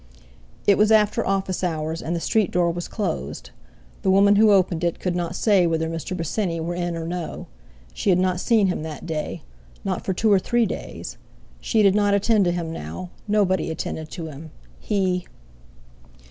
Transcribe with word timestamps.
It 0.65 0.79
was 0.79 0.91
after 0.91 1.23
office 1.27 1.63
hours, 1.63 2.01
and 2.01 2.15
the 2.15 2.19
street 2.19 2.49
door 2.49 2.71
was 2.71 2.87
closed; 2.87 3.51
the 4.01 4.09
woman 4.09 4.35
who 4.35 4.49
opened 4.49 4.83
it 4.83 4.99
could 4.99 5.15
not 5.15 5.35
say 5.35 5.67
whether 5.67 5.87
Mr. 5.87 6.17
Bosinney 6.17 6.59
were 6.59 6.73
in 6.73 6.97
or 6.97 7.05
no; 7.05 7.45
she 7.93 8.09
had 8.09 8.17
not 8.17 8.39
seen 8.39 8.65
him 8.65 8.81
that 8.81 9.05
day, 9.05 9.43
not 9.85 10.03
for 10.03 10.11
two 10.15 10.33
or 10.33 10.39
three 10.39 10.65
days; 10.65 11.19
she 11.59 11.83
did 11.83 11.93
not 11.93 12.15
attend 12.15 12.45
to 12.45 12.51
him 12.51 12.73
now, 12.73 13.11
nobody 13.27 13.69
attended 13.69 14.09
to 14.09 14.25
him, 14.25 14.49
he.... 14.79 15.27